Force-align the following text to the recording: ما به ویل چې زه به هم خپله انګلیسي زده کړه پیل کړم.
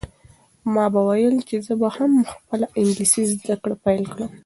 ما 0.73 0.85
به 0.93 1.01
ویل 1.07 1.35
چې 1.47 1.55
زه 1.65 1.73
به 1.81 1.87
هم 1.97 2.11
خپله 2.31 2.65
انګلیسي 2.79 3.23
زده 3.31 3.55
کړه 3.61 3.75
پیل 3.85 4.03
کړم. 4.13 4.31